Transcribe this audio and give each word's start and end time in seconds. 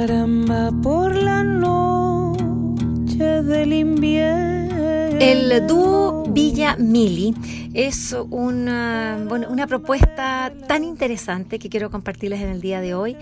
Caramba 0.00 0.72
por 0.82 1.14
la 1.14 1.44
noche 1.44 3.22
del 3.42 3.70
invierno. 3.74 5.18
El 5.20 5.66
dúo 5.66 6.24
Villa 6.26 6.74
Mili 6.78 7.34
es 7.74 8.16
una, 8.30 9.18
bueno, 9.28 9.48
una 9.48 9.66
propuesta 9.66 10.52
tan 10.66 10.82
interesante 10.82 11.58
que 11.58 11.68
quiero 11.68 11.90
compartirles 11.90 12.40
en 12.40 12.48
el 12.48 12.60
día 12.60 12.80
de 12.80 12.94
hoy. 12.94 13.16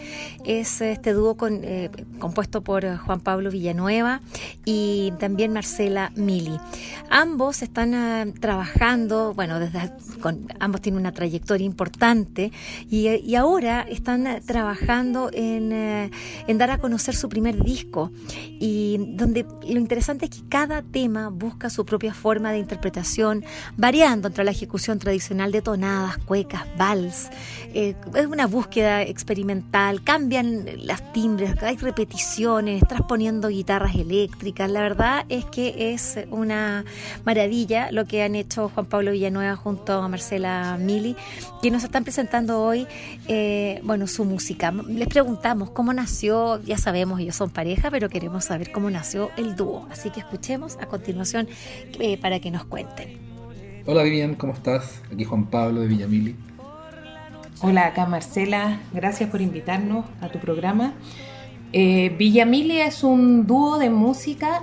Es 0.45 0.81
este 0.81 1.13
dúo 1.13 1.37
con, 1.37 1.61
eh, 1.65 1.91
compuesto 2.19 2.63
por 2.63 2.97
Juan 2.97 3.21
Pablo 3.21 3.51
Villanueva 3.51 4.23
y 4.65 5.13
también 5.19 5.53
Marcela 5.53 6.13
Mili. 6.15 6.59
Ambos 7.11 7.63
están 7.63 8.33
trabajando, 8.41 9.35
bueno, 9.35 9.61
desde, 9.61 9.93
con, 10.21 10.47
ambos 10.61 10.81
tienen 10.81 11.01
una 11.01 11.13
trayectoria 11.13 11.67
importante 11.67 12.53
y, 12.91 13.35
ahora 13.39 13.83
están 13.83 14.41
trabajando 14.47 15.31
en, 15.33 15.71
en 15.73 16.59
dar 16.59 16.71
a 16.73 16.79
conocer 16.79 17.15
su 17.15 17.29
primer 17.29 17.63
disco 17.63 18.11
y 18.59 18.99
donde 19.15 19.47
lo 19.69 19.79
interesante 19.79 20.25
es 20.25 20.31
que 20.33 20.49
cada 20.49 20.83
tema 20.83 21.29
busca 21.29 21.71
su 21.71 21.85
propia 21.87 22.13
forma 22.15 22.51
de 22.51 22.59
interpretación, 22.59 23.45
variando 23.77 24.31
la 24.45 24.51
ejecución 24.51 24.99
tradicional 24.99 25.53
de 25.53 25.63
tonadas, 25.63 26.19
cuecas, 26.19 26.65
vals. 26.77 27.29
Eh, 27.75 27.95
es 28.15 28.27
una 28.27 28.47
búsqueda 28.47 29.03
experimental, 29.03 30.03
cambian 30.03 30.67
las 30.87 31.13
timbres, 31.13 31.63
hay 31.63 31.77
repeticiones, 31.77 32.83
transponiendo 32.89 33.49
guitarras 33.49 33.95
eléctricas. 33.95 34.71
La 34.71 34.81
verdad 34.81 35.25
es 35.29 35.45
que 35.45 35.93
es 35.93 36.19
una 36.31 36.85
maravilla 37.25 37.91
lo 37.93 38.07
que 38.07 38.23
han 38.23 38.35
hecho 38.35 38.71
Juan 38.71 38.87
Pablo 38.87 39.13
Villanueva 39.13 39.57
junto 39.57 39.93
a 39.93 40.09
Marcela 40.09 40.79
Mili, 40.81 41.17
que 41.63 41.71
nos 41.71 41.85
están 41.85 42.05
presentando 42.05 42.61
hoy, 42.63 42.87
eh, 43.27 43.81
bueno, 43.85 44.07
su 44.07 44.25
música. 44.25 44.73
Les 44.89 45.09
preguntamos 45.09 45.71
cómo 45.71 45.93
nació, 45.93 46.63
ya 46.63 46.79
sabemos, 46.79 47.21
ellos 47.21 47.37
son 47.37 47.51
pareja, 47.51 47.91
pero 47.91 48.09
queremos 48.09 48.45
saber 48.45 48.73
cómo 48.73 48.91
nació 48.91 49.31
el 49.37 49.57
dúo. 49.57 49.87
Así 49.91 50.11
que 50.11 50.21
escuchemos 50.21 50.77
a 50.81 50.87
continuación 50.87 51.49
eh, 51.99 52.19
para 52.19 52.41
que 52.41 52.51
nos 52.51 52.65
cuenten. 52.65 53.28
Hola 53.91 54.03
Vivian, 54.03 54.35
¿cómo 54.35 54.53
estás? 54.53 55.01
Aquí 55.11 55.25
Juan 55.25 55.47
Pablo 55.47 55.81
de 55.81 55.87
Villamili. 55.87 56.37
Hola, 57.63 57.87
acá 57.87 58.05
Marcela, 58.05 58.81
gracias 58.93 59.31
por 59.31 59.41
invitarnos 59.41 60.05
a 60.21 60.29
tu 60.29 60.39
programa. 60.39 60.93
Eh, 61.73 62.15
Villamili 62.19 62.83
es 62.83 63.03
un 63.03 63.47
dúo 63.47 63.79
de 63.79 63.89
música 63.89 64.61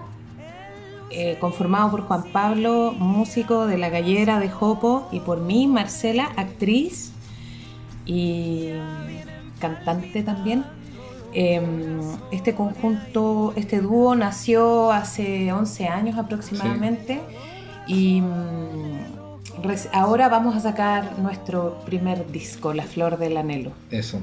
eh, 1.10 1.38
conformado 1.40 1.90
por 1.90 2.02
Juan 2.02 2.26
Pablo, 2.32 2.94
músico 3.00 3.66
de 3.66 3.80
La 3.80 3.90
Gallera 3.90 4.40
de 4.40 4.48
Jopo, 4.48 5.10
y 5.12 5.22
por 5.22 5.42
mí, 5.42 5.66
Marcela, 5.66 6.32
actriz 6.36 7.12
y 8.06 8.74
cantante 9.58 10.22
también. 10.22 10.66
Eh, 11.34 11.64
este 12.32 12.54
conjunto, 12.54 13.54
este 13.56 13.82
dúo 13.82 14.14
nació 14.14 14.92
hace 14.92 15.52
11 15.52 15.88
años 15.88 16.16
aproximadamente 16.20 17.16
sí. 17.16 17.55
Y 17.88 18.22
mm, 18.22 19.66
ahora 19.94 20.30
vamos 20.30 20.56
a 20.56 20.60
sacar 20.60 21.18
nuestro 21.20 21.80
primer 21.86 22.32
disco, 22.32 22.74
La 22.74 22.84
Flor 22.84 23.18
del 23.18 23.38
Anhelo. 23.38 23.72
Eso. 23.92 24.22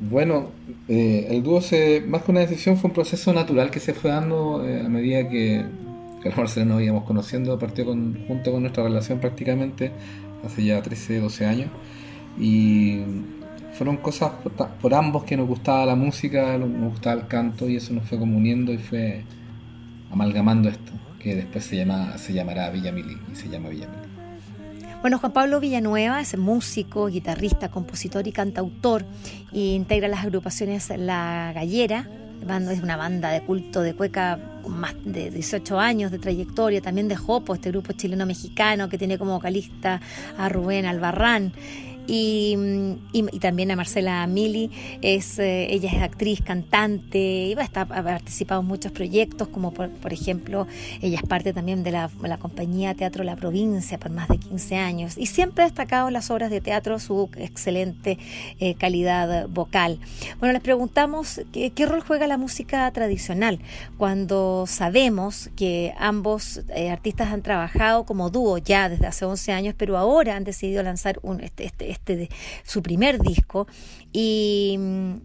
Bueno, 0.00 0.50
eh, 0.88 1.28
el 1.30 1.42
dúo, 1.42 1.60
se, 1.60 2.02
más 2.06 2.22
que 2.22 2.32
una 2.32 2.40
decisión, 2.40 2.76
fue 2.76 2.88
un 2.88 2.94
proceso 2.94 3.32
natural 3.32 3.70
que 3.70 3.80
se 3.80 3.94
fue 3.94 4.10
dando 4.10 4.64
eh, 4.66 4.82
a 4.84 4.88
medida 4.88 5.28
que, 5.28 5.64
que 6.22 6.28
a 6.28 6.36
Marcela 6.36 6.66
nos 6.66 6.82
íbamos 6.82 7.04
conociendo, 7.04 7.58
partió 7.58 7.84
con, 7.84 8.24
junto 8.26 8.50
con 8.50 8.62
nuestra 8.62 8.82
relación 8.82 9.20
prácticamente 9.20 9.92
hace 10.44 10.64
ya 10.64 10.82
13, 10.82 11.20
12 11.20 11.46
años. 11.46 11.70
Y 12.38 13.02
fueron 13.74 13.98
cosas 13.98 14.32
por, 14.42 14.52
por, 14.52 14.94
ambos 14.94 15.24
que 15.24 15.36
nos 15.36 15.46
gustaba 15.46 15.86
la 15.86 15.94
música, 15.94 16.58
nos 16.58 16.92
gustaba 16.92 17.20
el 17.20 17.28
canto 17.28 17.68
y 17.68 17.76
eso 17.76 17.92
nos 17.92 18.08
fue 18.08 18.18
como 18.18 18.36
uniendo 18.36 18.72
y 18.72 18.78
fue 18.78 19.22
amalgamando 20.10 20.68
esto, 20.68 20.92
que 21.24 21.34
después 21.34 21.64
se, 21.64 21.76
llama, 21.76 22.18
se 22.18 22.34
llamará 22.34 22.68
Villamili 22.68 23.16
y 23.32 23.34
se 23.34 23.48
llama. 23.48 23.70
Bueno, 25.00 25.18
Juan 25.18 25.32
Pablo 25.32 25.58
Villanueva 25.58 26.20
es 26.20 26.36
músico, 26.36 27.06
guitarrista, 27.06 27.70
compositor 27.70 28.28
y 28.28 28.32
cantautor 28.32 29.06
e 29.52 29.74
integra 29.74 30.06
las 30.06 30.22
agrupaciones 30.22 30.92
La 30.98 31.52
Gallera, 31.54 32.06
es 32.70 32.82
una 32.82 32.96
banda 32.96 33.30
de 33.30 33.40
culto 33.40 33.80
de 33.80 33.94
cueca 33.94 34.38
con 34.62 34.78
más 34.78 34.94
de 35.02 35.30
18 35.30 35.80
años 35.80 36.10
de 36.10 36.18
trayectoria, 36.18 36.82
también 36.82 37.08
de 37.08 37.16
Jopo, 37.16 37.54
este 37.54 37.70
grupo 37.70 37.94
chileno-mexicano 37.94 38.90
que 38.90 38.98
tiene 38.98 39.16
como 39.16 39.32
vocalista 39.32 40.02
a 40.36 40.48
Rubén 40.50 40.84
Albarrán. 40.84 41.52
Y, 42.06 42.56
y, 43.12 43.38
también 43.38 43.70
a 43.70 43.76
Marcela 43.76 44.26
Mili, 44.26 44.70
es, 45.00 45.38
eh, 45.38 45.72
ella 45.72 45.90
es 45.90 46.02
actriz, 46.02 46.42
cantante, 46.42 47.18
y 47.18 47.54
ha, 47.54 47.80
ha 47.80 47.86
participado 47.86 48.60
en 48.60 48.66
muchos 48.66 48.92
proyectos, 48.92 49.48
como 49.48 49.72
por, 49.72 49.88
por 49.90 50.12
ejemplo, 50.12 50.66
ella 51.00 51.18
es 51.22 51.26
parte 51.26 51.52
también 51.52 51.82
de 51.82 51.92
la, 51.92 52.10
compañía 52.38 52.94
Teatro 52.94 53.24
La 53.24 53.36
Provincia 53.36 53.98
por 53.98 54.10
más 54.10 54.28
de 54.28 54.38
15 54.38 54.76
años, 54.76 55.16
y 55.16 55.26
siempre 55.26 55.64
ha 55.64 55.66
destacado 55.66 56.08
en 56.08 56.14
las 56.14 56.30
obras 56.30 56.50
de 56.50 56.60
teatro 56.60 56.98
su 56.98 57.30
excelente 57.36 58.18
eh, 58.60 58.74
calidad 58.74 59.48
vocal. 59.48 59.98
Bueno, 60.40 60.52
les 60.52 60.62
preguntamos 60.62 61.40
¿qué, 61.52 61.70
qué, 61.70 61.86
rol 61.86 62.00
juega 62.00 62.26
la 62.26 62.36
música 62.36 62.90
tradicional 62.92 63.60
cuando 63.96 64.64
sabemos 64.66 65.50
que 65.56 65.94
ambos 65.98 66.62
eh, 66.74 66.90
artistas 66.90 67.32
han 67.32 67.42
trabajado 67.42 68.04
como 68.04 68.30
dúo 68.30 68.58
ya 68.58 68.88
desde 68.88 69.06
hace 69.06 69.24
11 69.24 69.52
años, 69.52 69.74
pero 69.76 69.96
ahora 69.96 70.36
han 70.36 70.44
decidido 70.44 70.82
lanzar 70.82 71.18
un, 71.22 71.40
este, 71.40 71.64
este 71.66 71.93
este 71.94 72.16
de 72.16 72.28
su 72.64 72.82
primer 72.82 73.20
disco 73.20 73.66
y, 74.16 74.78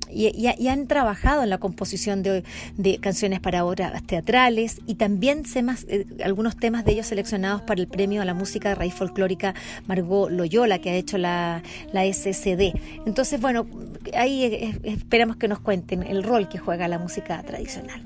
y, 0.10 0.68
han 0.68 0.88
trabajado 0.88 1.44
en 1.44 1.52
la 1.52 1.60
composición 1.60 2.24
de, 2.24 2.44
de, 2.76 2.98
canciones 2.98 3.40
para 3.40 3.64
obras 3.64 4.02
teatrales 4.04 4.82
y 4.88 4.96
también 4.96 5.44
temas, 5.44 5.86
eh, 5.90 6.08
algunos 6.24 6.58
temas 6.58 6.86
de 6.86 6.94
ellos 6.94 7.06
seleccionados 7.06 7.62
para 7.62 7.80
el 7.80 7.88
premio 7.88 8.20
a 8.24 8.26
la 8.26 8.34
música 8.34 8.70
de 8.70 8.76
raíz 8.76 8.96
folclórica 8.96 9.54
Margot 9.86 10.32
Loyola 10.32 10.80
que 10.80 10.90
ha 10.90 10.96
hecho 10.96 11.20
la, 11.20 11.62
la 11.94 12.04
SCD. 12.12 12.74
Entonces, 13.06 13.40
bueno, 13.40 13.68
ahí 14.16 14.44
eh, 14.44 14.80
esperamos 14.84 15.36
que 15.36 15.48
nos 15.48 15.60
cuenten 15.60 16.02
el 16.02 16.24
rol 16.24 16.50
que 16.50 16.58
juega 16.58 16.88
la 16.88 16.98
música 16.98 17.44
tradicional. 17.44 18.02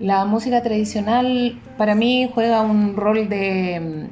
La 0.00 0.24
música 0.24 0.60
tradicional 0.60 1.56
para 1.78 1.94
mí 1.94 2.28
juega 2.34 2.62
un 2.62 2.96
rol 2.96 3.28
de 3.28 4.02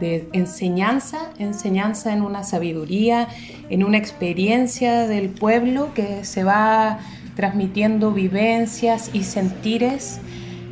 de 0.00 0.28
enseñanza, 0.32 1.30
enseñanza 1.38 2.12
en 2.12 2.22
una 2.22 2.44
sabiduría, 2.44 3.28
en 3.70 3.84
una 3.84 3.98
experiencia 3.98 5.06
del 5.06 5.28
pueblo 5.28 5.92
que 5.94 6.24
se 6.24 6.44
va 6.44 6.98
transmitiendo 7.36 8.12
vivencias 8.12 9.10
y 9.12 9.22
sentires 9.22 10.20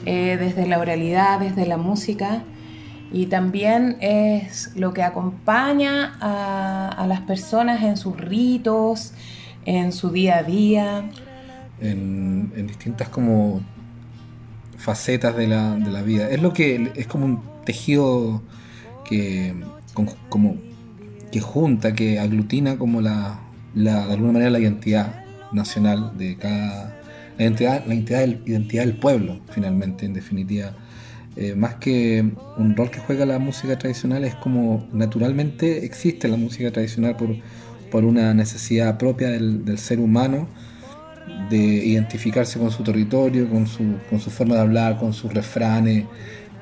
eh, 0.05 0.37
desde 0.39 0.67
la 0.67 0.79
oralidad, 0.79 1.41
desde 1.41 1.67
la 1.67 1.77
música. 1.77 2.43
Y 3.13 3.27
también 3.27 3.99
es 4.01 4.73
lo 4.75 4.93
que 4.93 5.03
acompaña 5.03 6.17
a, 6.21 7.07
las 7.07 7.21
personas 7.21 7.83
en 7.85 7.97
sus 7.97 8.17
ritos, 8.17 9.13
en 9.65 9.93
su 9.93 10.11
día 10.11 10.39
a 10.39 10.43
día. 10.43 11.11
En, 11.81 12.53
en 12.57 12.67
distintas 12.67 13.09
como 13.09 13.61
facetas 14.77 15.37
de 15.37 15.47
la, 15.47 15.77
de 15.77 15.91
la, 15.91 16.03
vida. 16.03 16.29
Es 16.31 16.43
lo 16.43 16.53
que 16.53 16.93
es 16.97 17.07
como 17.07 17.27
un 17.27 17.43
tejido 17.65 18.43
que, 19.09 19.55
como, 20.29 20.57
que 21.31 21.41
junta, 21.41 21.95
que 21.95 22.19
aglutina 22.19 22.79
como 22.79 23.01
la, 23.01 23.41
la, 23.75 24.07
de 24.07 24.13
alguna 24.13 24.33
manera 24.33 24.51
la 24.51 24.61
identidad 24.61 25.25
nacional 25.53 26.17
de 26.17 26.37
cada 26.37 26.97
la 27.39 27.45
identidad, 27.45 27.85
la 27.87 27.95
identidad, 27.95 28.21
del, 28.21 28.43
identidad 28.47 28.85
del 28.85 28.97
pueblo 28.97 29.41
finalmente 29.51 30.07
en 30.07 30.15
definitiva. 30.15 30.73
Eh, 31.37 31.55
más 31.55 31.75
que 31.75 32.25
un 32.57 32.75
rol 32.75 32.91
que 32.91 32.99
juega 32.99 33.27
la 33.27 33.39
música 33.39 33.79
tradicional 33.79 34.25
es 34.25 34.35
como 34.37 34.89
naturalmente 34.93 35.85
existe 35.85 36.29
la 36.29 36.39
música 36.39 36.71
tradicional 36.71 37.15
por, 37.17 37.29
por 37.91 38.05
una 38.05 38.33
necesidad 38.33 38.97
propia 38.97 39.29
del, 39.29 39.67
del, 39.67 39.77
ser 39.77 40.01
humano 40.01 40.49
de 41.51 41.59
identificarse 41.59 42.59
con 42.59 42.71
su 42.71 42.83
territorio, 42.83 43.51
con 43.51 43.67
su, 43.67 43.85
con 44.09 44.19
su 44.19 44.31
forma 44.31 44.55
de 44.55 44.63
hablar, 44.63 44.99
con 44.99 45.13
sus 45.13 45.35
refranes, 45.35 46.07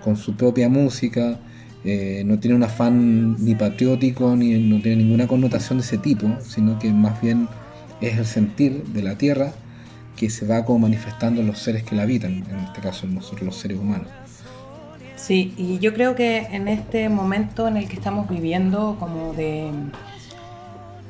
con 0.02 0.16
su 0.16 0.36
propia 0.36 0.68
música 0.68 1.38
Eh, 1.84 2.22
no 2.24 2.38
tiene 2.38 2.56
un 2.56 2.62
afán 2.62 3.36
ni 3.44 3.54
patriótico, 3.54 4.34
ni 4.36 4.54
no 4.58 4.80
tiene 4.80 5.02
ninguna 5.02 5.26
connotación 5.26 5.78
de 5.78 5.84
ese 5.84 5.98
tipo, 5.98 6.28
sino 6.40 6.78
que 6.78 6.90
más 6.90 7.20
bien 7.20 7.46
es 8.00 8.16
el 8.16 8.24
sentir 8.24 8.84
de 8.84 9.02
la 9.02 9.16
tierra 9.16 9.52
que 10.16 10.30
se 10.30 10.46
va 10.46 10.64
como 10.64 10.80
manifestando 10.80 11.40
en 11.40 11.46
los 11.46 11.58
seres 11.58 11.82
que 11.82 11.94
la 11.94 12.02
habitan, 12.02 12.32
en 12.32 12.58
este 12.60 12.80
caso 12.80 13.06
nosotros 13.06 13.42
los 13.42 13.56
seres 13.56 13.78
humanos. 13.78 14.08
Sí, 15.16 15.54
y 15.56 15.78
yo 15.78 15.92
creo 15.94 16.14
que 16.14 16.38
en 16.38 16.68
este 16.68 17.08
momento 17.08 17.68
en 17.68 17.76
el 17.76 17.88
que 17.88 17.96
estamos 17.96 18.28
viviendo, 18.28 18.96
como 18.98 19.32
de, 19.34 19.70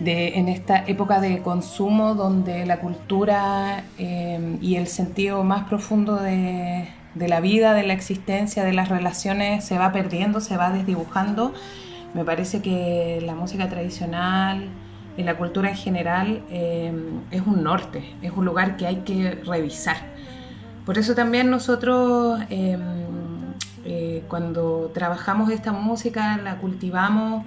de 0.01 0.39
en 0.39 0.49
esta 0.49 0.85
época 0.87 1.21
de 1.21 1.41
consumo, 1.41 2.15
donde 2.15 2.67
la 2.67 2.81
cultura 2.81 3.85
eh, 3.99 4.59
y 4.61 4.77
el 4.77 4.87
sentido 4.87 5.43
más 5.45 5.69
profundo 5.69 6.17
de, 6.17 6.89
de 7.15 7.29
la 7.29 7.41
vida, 7.41 7.75
de 7.75 7.85
la 7.85 7.93
existencia, 7.93 8.65
de 8.65 8.73
las 8.73 8.89
relaciones 8.89 9.65
se 9.65 9.79
va 9.79 9.93
perdiendo, 9.93 10.41
se 10.41 10.57
va 10.57 10.71
desdibujando, 10.71 11.55
me 12.15 12.25
parece 12.25 12.63
que 12.63 13.21
la 13.25 13.35
música 13.35 13.69
tradicional, 13.69 14.69
en 15.17 15.27
la 15.27 15.37
cultura 15.37 15.71
en 15.71 15.77
general 15.77 16.43
eh, 16.51 16.93
es 17.31 17.43
un 17.43 17.63
norte, 17.63 18.15
es 18.23 18.33
un 18.33 18.45
lugar 18.45 18.77
que 18.77 18.87
hay 18.87 18.97
que 18.97 19.41
revisar. 19.47 19.97
Por 20.85 20.99
eso 20.99 21.15
también 21.15 21.51
nosotros 21.51 22.41
eh, 22.51 22.77
eh, 23.85 24.25
cuando 24.29 24.91
trabajamos 24.93 25.51
esta 25.51 25.73
música, 25.73 26.37
la 26.39 26.59
cultivamos, 26.59 27.45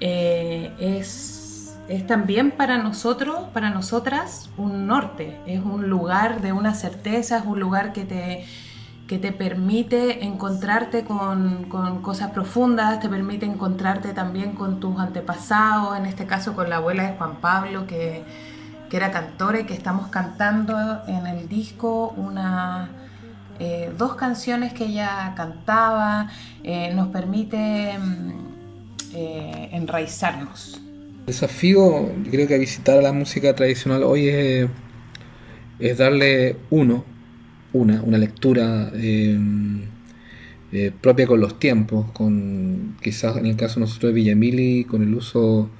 es, 0.00 1.78
es 1.88 2.06
también 2.06 2.50
para 2.50 2.78
nosotros, 2.78 3.46
para 3.52 3.70
nosotras, 3.70 4.50
un 4.56 4.86
norte, 4.86 5.38
es 5.46 5.60
un 5.64 5.88
lugar 5.88 6.42
de 6.42 6.52
una 6.52 6.74
certeza, 6.74 7.38
es 7.38 7.44
un 7.44 7.58
lugar 7.58 7.92
que 7.92 8.04
te 8.04 8.44
que 9.06 9.18
te 9.18 9.32
permite 9.32 10.24
encontrarte 10.24 11.04
con, 11.04 11.68
cosas 12.02 12.30
profundas, 12.30 13.00
te 13.00 13.08
permite 13.08 13.44
encontrarte 13.44 14.14
también 14.14 14.52
con 14.52 14.80
tus 14.80 14.98
antepasados, 14.98 15.98
en 15.98 16.06
este 16.06 16.26
caso 16.26 16.54
con 16.54 16.70
la 16.70 16.76
abuela 16.76 17.10
de 17.10 17.16
Juan 17.16 17.36
Pablo, 17.40 17.86
que, 17.86 18.22
era 18.94 19.10
cantora 19.10 19.58
y 19.58 19.64
que 19.64 19.74
estamos 19.74 20.06
cantando 20.06 20.76
en 21.08 21.26
el 21.26 21.48
disco 21.48 22.14
una, 22.16 22.90
eh, 23.58 23.90
dos 23.98 24.14
canciones 24.14 24.72
que 24.72 24.84
ella 24.84 25.34
cantaba, 25.36 26.30
eh, 26.62 26.92
nos 26.94 27.08
permite 27.08 27.98
mm, 27.98 28.30
eh, 29.14 29.68
enraizarnos. 29.72 30.80
El 31.18 31.26
desafío, 31.26 32.08
creo 32.30 32.46
que 32.46 32.56
visitar 32.56 33.02
la 33.02 33.12
música 33.12 33.52
tradicional 33.56 34.04
hoy 34.04 34.28
es, 34.28 34.70
es 35.80 35.98
darle 35.98 36.58
uno 36.70 37.04
una, 37.74 38.02
una 38.02 38.18
lectura 38.18 38.90
eh, 38.94 39.38
eh, 40.72 40.92
propia 41.00 41.26
con 41.26 41.40
los 41.40 41.58
tiempos, 41.58 42.10
con 42.12 42.96
quizás 43.02 43.36
en 43.36 43.46
el 43.46 43.56
caso 43.56 43.80
nosotros 43.80 44.10
de 44.10 44.14
Villamili, 44.14 44.84
con 44.84 45.02
el 45.02 45.14
uso 45.14 45.70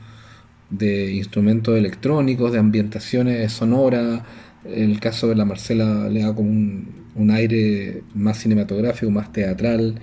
de 0.70 1.12
instrumentos 1.12 1.76
electrónicos, 1.76 2.52
de 2.52 2.58
ambientaciones 2.58 3.52
sonoras, 3.52 4.22
el 4.64 5.00
caso 5.00 5.28
de 5.28 5.36
la 5.36 5.44
Marcela 5.44 6.08
le 6.08 6.22
da 6.22 6.34
como 6.34 6.50
un, 6.50 7.30
aire 7.30 8.02
más 8.14 8.38
cinematográfico, 8.38 9.10
más 9.10 9.32
teatral. 9.32 9.96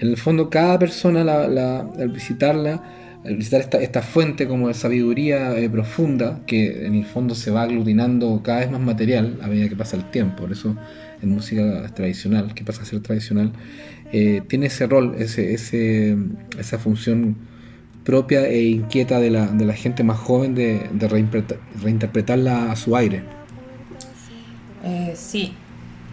En 0.00 0.08
el 0.08 0.16
fondo 0.16 0.48
cada 0.50 0.78
persona 0.78 1.22
al 1.22 2.08
visitarla, 2.10 2.82
al 3.24 3.36
visitar 3.36 3.60
esta, 3.60 3.78
esta, 3.80 4.02
fuente 4.02 4.46
como 4.46 4.68
de 4.68 4.74
sabiduría 4.74 5.58
eh, 5.58 5.68
profunda, 5.68 6.40
que 6.46 6.86
en 6.86 6.94
el 6.94 7.04
fondo 7.04 7.34
se 7.34 7.50
va 7.50 7.62
aglutinando 7.62 8.40
cada 8.42 8.60
vez 8.60 8.70
más 8.70 8.80
material 8.80 9.38
a 9.42 9.48
medida 9.48 9.68
que 9.68 9.76
pasa 9.76 9.96
el 9.96 10.10
tiempo. 10.10 10.42
Por 10.42 10.52
eso 10.52 10.76
en 11.22 11.30
música 11.30 11.86
tradicional, 11.94 12.54
que 12.54 12.64
pasa 12.64 12.82
a 12.82 12.84
ser 12.84 13.00
tradicional, 13.00 13.52
eh, 14.12 14.42
tiene 14.48 14.66
ese 14.66 14.86
rol, 14.86 15.14
ese, 15.18 15.52
ese, 15.52 16.16
esa 16.58 16.78
función 16.78 17.36
propia 18.04 18.46
e 18.46 18.62
inquieta 18.62 19.20
de 19.20 19.30
la, 19.30 19.46
de 19.48 19.66
la 19.66 19.74
gente 19.74 20.02
más 20.02 20.18
joven 20.18 20.54
de, 20.54 20.88
de 20.92 21.08
reinterpretarla 21.08 22.72
a 22.72 22.76
su 22.76 22.96
aire. 22.96 23.22
Eh, 24.82 25.12
sí. 25.14 25.52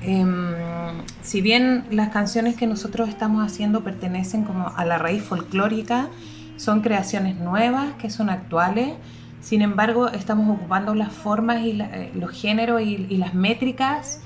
Em, 0.02 0.54
si 1.22 1.40
bien 1.40 1.86
las 1.92 2.10
canciones 2.10 2.58
que 2.58 2.68
nosotros 2.68 3.08
estamos 3.08 3.46
haciendo 3.46 3.84
pertenecen 3.84 4.44
como 4.44 4.74
a 4.76 4.84
la 4.84 4.98
raíz 4.98 5.24
folclórica, 5.24 6.10
son 6.58 6.82
creaciones 6.82 7.38
nuevas, 7.38 7.94
que 7.94 8.10
son 8.10 8.30
actuales, 8.30 8.90
sin 9.40 9.62
embargo 9.62 10.10
estamos 10.10 10.54
ocupando 10.54 10.96
las 10.96 11.14
formas 11.14 11.62
y 11.62 11.80
eh, 11.82 12.12
los 12.14 12.32
géneros 12.32 12.82
y 12.82 13.18
las 13.18 13.34
métricas 13.34 14.20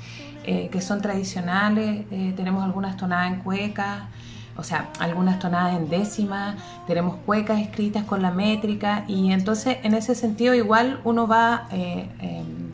eh, 0.45 0.69
que 0.71 0.81
son 0.81 1.01
tradicionales, 1.01 2.06
eh, 2.12 2.33
tenemos 2.36 2.63
algunas 2.63 2.95
tonadas 2.95 3.33
en 3.33 3.39
cuecas, 3.41 4.03
o 4.56 4.63
sea, 4.63 4.89
algunas 5.00 5.38
tonadas 5.38 5.75
en 5.75 5.89
décima, 5.89 6.56
tenemos 6.88 7.18
cuecas 7.25 7.59
escritas 7.59 8.06
con 8.06 8.21
la 8.21 8.31
métrica 8.31 9.03
y 9.07 9.31
entonces 9.31 9.77
en 9.83 9.94
ese 9.94 10.15
sentido 10.15 10.53
igual 10.53 11.01
uno 11.03 11.27
va 11.27 11.68
eh, 11.71 12.09
em, 12.21 12.71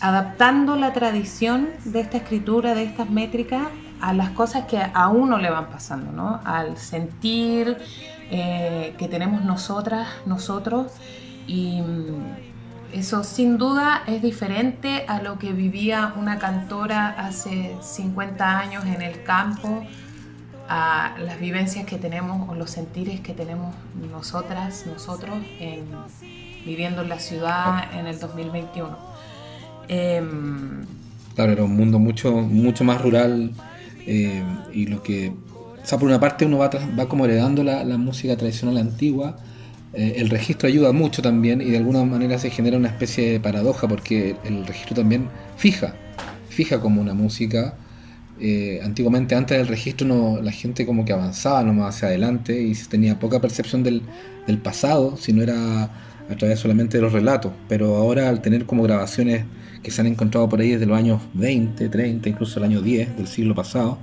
adaptando 0.00 0.76
la 0.76 0.92
tradición 0.92 1.68
de 1.84 2.00
esta 2.00 2.18
escritura, 2.18 2.74
de 2.74 2.84
estas 2.84 3.10
métricas 3.10 3.66
a 4.00 4.12
las 4.12 4.30
cosas 4.30 4.66
que 4.66 4.78
a 4.80 5.08
uno 5.08 5.38
le 5.38 5.50
van 5.50 5.68
pasando, 5.68 6.12
¿no? 6.12 6.40
Al 6.44 6.76
sentir 6.78 7.76
que 8.30 9.08
tenemos 9.10 9.42
nosotras, 9.42 10.06
nosotros 10.26 10.92
y 11.48 11.82
eso 12.92 13.22
sin 13.22 13.58
duda 13.58 14.02
es 14.06 14.22
diferente 14.22 15.04
a 15.08 15.22
lo 15.22 15.38
que 15.38 15.52
vivía 15.52 16.14
una 16.16 16.38
cantora 16.38 17.08
hace 17.08 17.76
50 17.82 18.58
años 18.58 18.84
en 18.86 19.02
el 19.02 19.22
campo, 19.22 19.84
a 20.68 21.14
las 21.18 21.38
vivencias 21.38 21.86
que 21.86 21.96
tenemos 21.96 22.48
o 22.48 22.54
los 22.54 22.70
sentires 22.70 23.20
que 23.20 23.34
tenemos 23.34 23.74
nosotras, 24.10 24.84
nosotros, 24.86 25.38
viviendo 26.64 27.02
en 27.02 27.08
la 27.08 27.18
ciudad 27.18 27.84
en 27.94 28.06
el 28.06 28.18
2021. 28.18 28.96
Em, 29.88 30.84
claro, 31.34 31.52
era 31.52 31.64
un 31.64 31.76
mundo 31.76 31.98
mucho, 31.98 32.32
mucho 32.32 32.84
más 32.84 33.00
rural 33.00 33.52
eh, 34.06 34.42
y 34.72 34.86
lo 34.86 35.02
que... 35.02 35.32
O 35.82 35.86
sea, 35.88 35.98
por 35.98 36.08
una 36.08 36.20
parte 36.20 36.44
uno 36.44 36.58
va, 36.58 36.70
va 36.98 37.08
como 37.08 37.24
heredando 37.24 37.64
la, 37.64 37.82
la 37.84 37.96
música 37.96 38.36
tradicional 38.36 38.76
antigua, 38.76 39.36
eh, 39.94 40.14
el 40.16 40.28
registro 40.28 40.68
ayuda 40.68 40.92
mucho 40.92 41.22
también 41.22 41.60
y 41.60 41.70
de 41.70 41.78
alguna 41.78 42.04
manera 42.04 42.38
se 42.38 42.50
genera 42.50 42.76
una 42.76 42.88
especie 42.88 43.32
de 43.32 43.40
paradoja 43.40 43.88
porque 43.88 44.36
el 44.44 44.66
registro 44.66 44.96
también 44.96 45.28
fija, 45.56 45.94
fija 46.48 46.80
como 46.80 47.00
una 47.00 47.14
música. 47.14 47.74
Eh, 48.40 48.80
antiguamente 48.84 49.34
antes 49.34 49.58
del 49.58 49.66
registro 49.66 50.06
no, 50.06 50.40
la 50.42 50.52
gente 50.52 50.86
como 50.86 51.04
que 51.04 51.12
avanzaba 51.12 51.62
nomás 51.64 51.96
hacia 51.96 52.08
adelante 52.08 52.60
y 52.60 52.74
se 52.74 52.88
tenía 52.88 53.18
poca 53.18 53.40
percepción 53.40 53.82
del, 53.82 54.02
del 54.46 54.58
pasado, 54.58 55.16
si 55.16 55.32
no 55.32 55.42
era 55.42 55.84
a 56.30 56.36
través 56.36 56.60
solamente 56.60 56.98
de 56.98 57.02
los 57.02 57.12
relatos. 57.12 57.52
Pero 57.68 57.96
ahora 57.96 58.28
al 58.28 58.42
tener 58.42 58.66
como 58.66 58.82
grabaciones 58.82 59.44
que 59.82 59.90
se 59.90 60.00
han 60.00 60.06
encontrado 60.06 60.48
por 60.48 60.60
ahí 60.60 60.70
desde 60.72 60.86
los 60.86 60.98
años 60.98 61.22
20, 61.34 61.88
30, 61.88 62.28
incluso 62.28 62.58
el 62.58 62.64
año 62.64 62.82
10 62.82 63.16
del 63.16 63.26
siglo 63.26 63.54
pasado, 63.54 63.98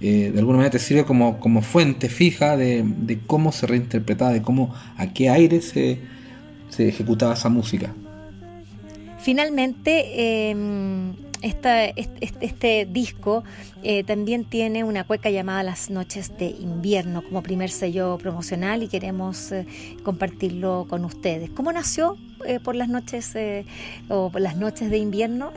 eh, 0.00 0.30
de 0.32 0.38
alguna 0.38 0.58
manera 0.58 0.72
te 0.72 0.78
sirve 0.78 1.04
como, 1.04 1.38
como 1.38 1.62
fuente 1.62 2.08
fija 2.08 2.56
de, 2.56 3.18
cómo 3.26 3.52
se 3.52 3.66
reinterpretaba, 3.66 4.32
de 4.32 4.42
cómo, 4.42 4.74
a 4.96 5.12
qué 5.12 5.30
aire 5.30 5.60
se, 5.62 6.00
ejecutaba 6.76 7.34
esa 7.34 7.48
música. 7.48 7.94
Finalmente, 9.20 10.50
em, 10.50 11.14
este, 11.40 11.94
este, 12.40 12.86
disco 12.90 13.44
eh, 13.82 14.02
también 14.04 14.44
tiene 14.44 14.84
una 14.84 15.04
cueca 15.04 15.30
llamada 15.30 15.62
Las 15.62 15.88
Noches 15.88 16.36
de 16.36 16.46
Invierno 16.46 17.22
como 17.22 17.42
primer 17.42 17.70
sello 17.70 18.18
promocional 18.18 18.82
y 18.82 18.88
queremos 18.88 19.52
eh, 19.52 19.66
compartirlo 20.02 20.86
con 20.88 21.04
ustedes. 21.04 21.50
¿Cómo 21.50 21.72
nació 21.72 22.18
por 22.62 22.76
las 22.76 22.88
noches 22.88 23.32
o 24.08 24.28
por 24.30 24.42
las 24.42 24.56
noches 24.56 24.90
de 24.90 24.98
invierno? 24.98 25.52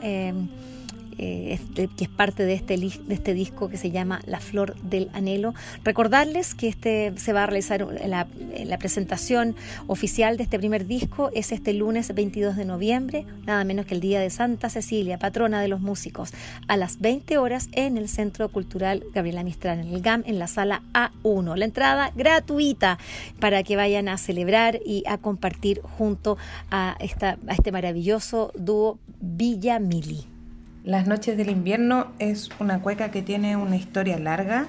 Eh, 1.18 1.54
este, 1.54 1.88
que 1.88 2.04
es 2.04 2.10
parte 2.10 2.44
de 2.44 2.54
este, 2.54 2.76
de 2.76 3.14
este 3.14 3.34
disco 3.34 3.68
que 3.68 3.76
se 3.76 3.90
llama 3.90 4.20
La 4.24 4.38
Flor 4.38 4.76
del 4.82 5.10
Anhelo. 5.12 5.52
Recordarles 5.82 6.54
que 6.54 6.68
este 6.68 7.12
se 7.16 7.32
va 7.32 7.42
a 7.42 7.46
realizar 7.46 7.84
la, 8.06 8.28
la 8.64 8.78
presentación 8.78 9.56
oficial 9.88 10.36
de 10.36 10.44
este 10.44 10.58
primer 10.58 10.86
disco 10.86 11.30
es 11.34 11.50
este 11.50 11.72
lunes 11.74 12.14
22 12.14 12.54
de 12.54 12.64
noviembre, 12.64 13.26
nada 13.46 13.64
menos 13.64 13.86
que 13.86 13.94
el 13.94 14.00
día 14.00 14.20
de 14.20 14.30
Santa 14.30 14.70
Cecilia, 14.70 15.18
patrona 15.18 15.60
de 15.60 15.66
los 15.66 15.80
músicos, 15.80 16.32
a 16.68 16.76
las 16.76 17.00
20 17.00 17.36
horas 17.38 17.68
en 17.72 17.98
el 17.98 18.08
Centro 18.08 18.48
Cultural 18.48 19.02
Gabriela 19.12 19.42
Mistral, 19.42 19.80
en 19.80 19.88
el 19.88 20.00
GAM, 20.00 20.22
en 20.24 20.38
la 20.38 20.46
sala 20.46 20.82
A1. 20.92 21.56
La 21.56 21.64
entrada 21.64 22.12
gratuita 22.14 22.98
para 23.40 23.64
que 23.64 23.74
vayan 23.74 24.08
a 24.08 24.18
celebrar 24.18 24.78
y 24.86 25.02
a 25.08 25.18
compartir 25.18 25.80
junto 25.82 26.38
a, 26.70 26.96
esta, 27.00 27.38
a 27.48 27.54
este 27.54 27.72
maravilloso 27.72 28.52
dúo 28.56 29.00
Villa 29.20 29.80
Mili. 29.80 30.37
Las 30.84 31.06
noches 31.06 31.36
del 31.36 31.50
invierno 31.50 32.06
es 32.18 32.50
una 32.60 32.80
cueca 32.80 33.10
que 33.10 33.20
tiene 33.20 33.56
una 33.56 33.76
historia 33.76 34.18
larga. 34.18 34.66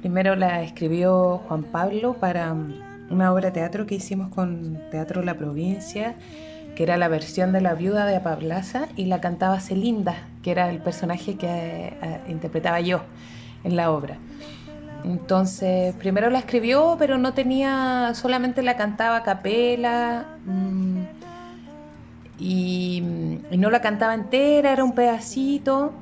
Primero 0.00 0.34
la 0.34 0.62
escribió 0.62 1.38
Juan 1.46 1.62
Pablo 1.62 2.14
para 2.14 2.54
una 3.08 3.32
obra 3.32 3.46
de 3.46 3.52
teatro 3.52 3.86
que 3.86 3.94
hicimos 3.94 4.28
con 4.34 4.80
Teatro 4.90 5.22
La 5.22 5.34
Provincia, 5.34 6.16
que 6.74 6.82
era 6.82 6.96
la 6.96 7.08
versión 7.08 7.52
de 7.52 7.60
La 7.60 7.74
Viuda 7.74 8.04
de 8.04 8.16
Apablaza, 8.16 8.88
y 8.96 9.04
la 9.06 9.20
cantaba 9.20 9.60
Celinda, 9.60 10.16
que 10.42 10.50
era 10.50 10.68
el 10.68 10.78
personaje 10.78 11.36
que 11.36 11.46
eh, 11.48 12.20
interpretaba 12.28 12.80
yo 12.80 13.02
en 13.64 13.76
la 13.76 13.90
obra. 13.90 14.18
Entonces, 15.04 15.94
primero 15.96 16.30
la 16.30 16.38
escribió, 16.38 16.96
pero 16.98 17.18
no 17.18 17.32
tenía, 17.32 18.12
solamente 18.14 18.62
la 18.62 18.76
cantaba 18.76 19.18
a 19.18 19.22
capela 19.22 20.36
mm, 20.46 20.71
y, 22.38 23.02
y, 23.50 23.56
no 23.56 23.70
la 23.70 23.80
cantaba 23.80 24.14
entera, 24.14 24.72
era 24.72 24.84
un 24.84 24.94
pedacito, 24.94 25.92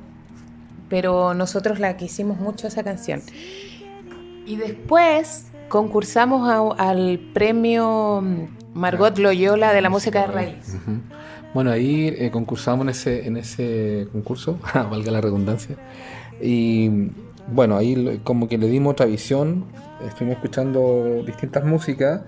pero 0.89 1.33
nosotros 1.33 1.79
la 1.79 1.97
quisimos 1.97 2.39
mucho 2.39 2.67
esa 2.67 2.83
canción. 2.83 3.21
Y 4.45 4.55
después 4.55 5.45
concursamos 5.69 6.75
al 6.77 7.19
premio 7.33 8.23
Margot 8.73 9.17
Loyola 9.17 9.73
de 9.73 9.81
la 9.81 9.89
música 9.89 10.21
de 10.21 10.27
raíz. 10.27 10.77
Bueno, 11.53 11.71
ahí 11.71 12.13
eh, 12.17 12.31
concursamos 12.31 12.83
en 12.85 12.89
ese, 12.89 13.27
en 13.27 13.37
ese 13.37 14.07
concurso, 14.11 14.59
valga 14.73 15.11
la 15.11 15.21
redundancia. 15.21 15.77
Y 16.41 16.89
bueno, 17.51 17.77
ahí 17.77 18.21
como 18.23 18.47
que 18.47 18.57
le 18.57 18.67
dimos 18.67 18.93
otra 18.93 19.05
visión, 19.05 19.65
estuvimos 20.07 20.37
escuchando 20.37 21.23
distintas 21.25 21.63
músicas 21.65 22.21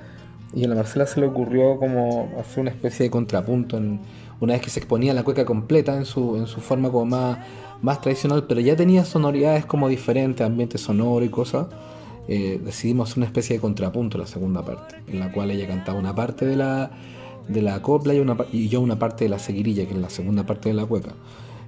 y 0.56 0.64
a 0.66 0.68
la 0.68 0.76
Marcela 0.76 1.06
se 1.06 1.20
le 1.20 1.28
ocurrió 1.28 1.78
como 1.78 2.32
hacer 2.40 2.62
una 2.62 2.72
especie 2.72 3.06
de 3.06 3.10
contrapunto 3.10 3.78
en, 3.78 4.00
una 4.40 4.54
vez 4.54 4.62
que 4.62 4.70
se 4.70 4.80
exponía 4.80 5.14
la 5.14 5.24
cueca 5.24 5.46
completa 5.46 5.96
en 5.96 6.06
su, 6.06 6.36
en 6.36 6.48
su 6.48 6.60
forma 6.60 6.92
como 6.92 7.06
más, 7.06 7.38
más 7.82 8.02
tradicional, 8.02 8.46
pero 8.48 8.60
ya 8.60 8.76
tenía 8.76 9.06
sonoridades 9.06 9.66
como 9.66 9.88
diferentes, 9.88 10.46
ambiente 10.46 10.78
sonoro 10.78 11.24
y 11.24 11.30
cosas. 11.30 11.68
Eh, 12.28 12.60
decidimos 12.64 13.10
hacer 13.10 13.20
una 13.20 13.26
especie 13.28 13.56
de 13.56 13.62
contrapunto 13.62 14.18
en 14.18 14.22
la 14.22 14.28
segunda 14.28 14.64
parte, 14.64 14.96
en 15.08 15.20
la 15.20 15.32
cual 15.32 15.52
ella 15.52 15.68
cantaba 15.68 15.98
una 15.98 16.14
parte 16.14 16.46
de 16.46 16.56
la, 16.56 16.92
de 17.48 17.62
la 17.62 17.82
copla 17.82 18.14
y, 18.14 18.20
una, 18.20 18.38
y 18.52 18.70
yo 18.70 18.82
una 18.82 18.98
parte 18.98 19.26
de 19.26 19.30
la 19.30 19.40
seguirilla, 19.40 19.86
que 19.86 19.94
es 19.94 20.00
la 20.00 20.10
segunda 20.10 20.46
parte 20.46 20.70
de 20.70 20.76
la 20.76 20.86
cueca. 20.86 21.14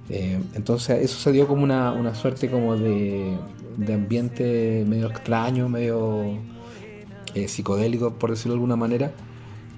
Eh, 0.08 0.38
entonces 0.54 1.02
eso 1.02 1.18
se 1.18 1.32
dio 1.32 1.48
como 1.48 1.64
una, 1.64 1.92
una 1.92 2.14
suerte 2.14 2.48
como 2.48 2.76
de, 2.76 3.36
de, 3.76 3.94
ambiente 3.94 4.84
medio 4.86 5.08
extraño, 5.08 5.68
medio 5.68 6.38
eh, 7.36 7.48
psicodélico, 7.48 8.14
por 8.14 8.30
decirlo 8.30 8.54
de 8.54 8.56
alguna 8.56 8.76
manera, 8.76 9.12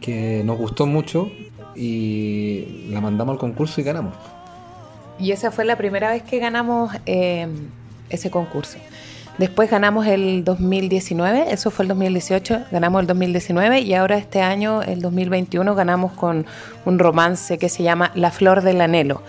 que 0.01 0.43
nos 0.45 0.57
gustó 0.57 0.87
mucho 0.87 1.31
y 1.75 2.87
la 2.91 3.01
mandamos 3.01 3.35
al 3.35 3.39
concurso 3.39 3.81
y 3.81 3.85
ganamos. 3.85 4.15
Y 5.19 5.33
esa 5.33 5.51
fue 5.51 5.65
la 5.65 5.77
primera 5.77 6.11
vez 6.11 6.23
que 6.23 6.39
ganamos 6.39 6.93
ese 7.05 8.31
concurso. 8.31 8.79
Después 9.39 9.71
ganamos 9.71 10.05
el 10.09 10.43
2019, 10.43 11.53
eso 11.53 11.71
fue 11.71 11.85
el 11.85 11.89
2018, 11.91 12.65
ganamos 12.73 13.03
el 13.03 13.07
2019 13.07 13.83
y 13.83 13.95
ahora 13.95 14.19
este 14.19 14.43
año, 14.43 14.83
el 14.83 15.01
2021, 15.01 15.77
ganamos 15.77 16.13
con 16.13 16.45
un 16.85 16.99
romance 16.99 17.57
que 17.57 17.69
se 17.69 17.85
llama 17.85 18.11
La 18.17 18.33
Flor 18.33 18.63
del 18.63 18.81
Anhelo, 18.81 19.23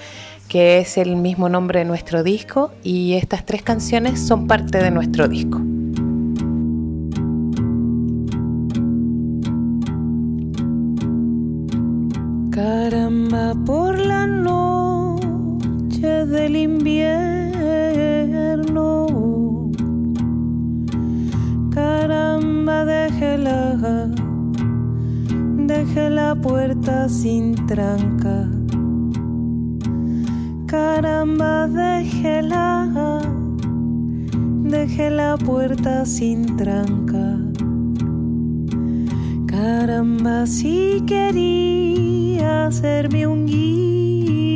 que 0.47 0.79
es 0.79 0.97
el 0.97 1.15
mismo 1.15 1.47
nombre 1.47 1.79
de 1.79 1.85
nuestro 1.85 2.23
disco 2.23 2.71
y 2.83 3.13
estas 3.13 3.45
tres 3.45 3.61
canciones 3.61 4.19
son 4.19 4.47
parte 4.47 4.79
de 4.79 4.89
nuestro 4.89 5.27
disco. 5.27 5.61
Por 13.55 13.97
la 13.97 14.27
noche 14.27 16.07
del 16.27 16.55
invierno 16.55 17.49
Caramba, 21.71 22.85
déjela, 22.85 24.07
deje 25.65 26.11
la 26.11 26.35
puerta 26.35 27.09
sin 27.09 27.55
tranca. 27.65 28.47
Caramba, 30.67 31.67
déjela, 31.67 33.21
deje 34.61 35.09
la 35.09 35.37
puerta 35.37 36.05
sin 36.05 36.55
tranca. 36.55 37.48
Caramba, 39.61 40.47
si 40.47 41.03
quería 41.05 42.67
hacerme 42.67 43.27
un 43.27 43.45
guiño. 43.45 44.55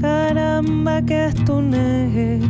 Caramba, 0.00 1.00
que 1.02 1.26
es 1.26 1.34
tu 1.44 1.62
negro 1.62 2.48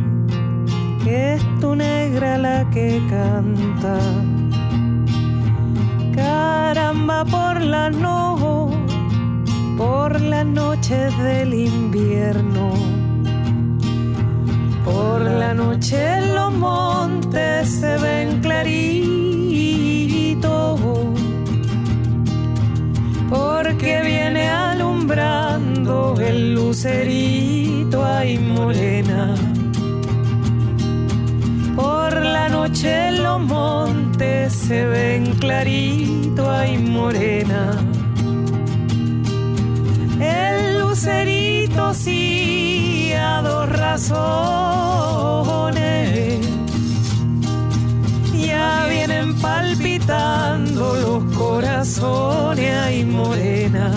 que 1.03 1.35
es 1.35 1.43
tu 1.59 1.75
negra 1.75 2.39
la 2.39 2.67
que 2.71 2.99
canta. 3.11 3.99
Caramba 6.15 7.25
por 7.25 7.61
la 7.61 7.91
no, 7.91 8.71
por 9.77 10.19
las 10.19 10.47
noches 10.47 11.15
del 11.19 11.53
invierno. 11.53 12.71
Por 14.83 15.21
la 15.21 15.53
noche 15.53 16.21
los 16.33 16.51
montes 16.53 17.22
se 17.65 17.97
ven 17.97 18.39
claritos. 18.41 18.79
Porque 23.29 24.01
viene 24.01 24.49
alumbrando 24.49 26.15
el 26.19 26.53
lucerito 26.53 28.05
ay 28.05 28.37
morena 28.37 29.35
la 32.33 32.49
noche 32.49 33.11
los 33.11 33.39
montes 33.41 34.53
se 34.53 34.85
ven 34.85 35.35
clarito 35.35 36.49
ay 36.49 36.77
morena. 36.77 37.71
El 40.19 40.79
lucerito 40.79 41.93
sí 41.93 43.13
a 43.13 43.41
dos 43.41 43.69
razones. 43.69 44.82
Palpitando 50.05 50.95
los 50.95 51.23
corazones 51.35 52.73
ay 52.85 53.05
morena. 53.05 53.91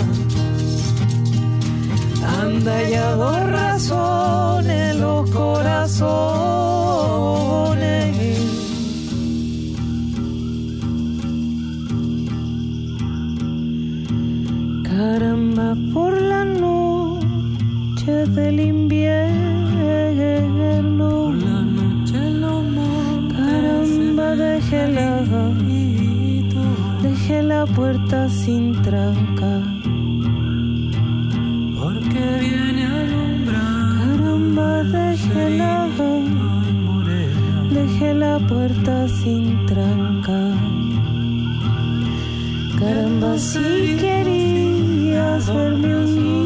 Anda 2.41 2.83
dos 3.17 3.51
razones 3.51 4.97
los 4.97 5.31
corazones. 5.31 6.07
Caramba 14.85 15.77
por 15.93 16.21
la 16.21 16.45
noche 16.45 18.13
del 18.27 18.61
invierno. 18.61 19.37
Por 20.99 21.35
la 21.35 21.63
noche 21.63 22.19
Caramba, 23.37 24.37
déjela. 24.37 25.76
La 27.77 27.83
puerta 27.83 28.27
sin 28.31 28.73
tranca. 28.81 29.63
Porque 31.79 32.25
viene 32.41 32.87
a 32.87 33.01
alumbrar. 33.03 34.17
Caramba, 34.17 34.83
déjela. 34.85 35.89
Deje 37.75 38.15
la 38.15 38.39
puerta 38.39 39.07
sin 39.09 39.67
tranca. 39.67 40.41
Caramba, 42.79 43.37
si 43.37 43.97
quería 44.01 45.35
hacerme 45.35 45.97
un 45.97 46.46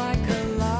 like 0.00 0.30
a 0.30 0.44
lie. 0.58 0.79